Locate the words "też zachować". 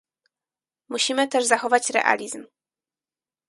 1.29-1.89